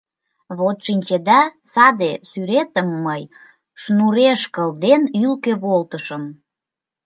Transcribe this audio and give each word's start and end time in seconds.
Вот, 0.57 0.77
шинчеда, 0.85 1.41
саде 1.73 2.11
сӱретым 2.29 2.87
мый, 3.05 3.23
шнуреш 3.81 4.41
кылден, 4.53 5.01
ӱлкӧ 5.23 5.53
волтышым. 5.63 6.23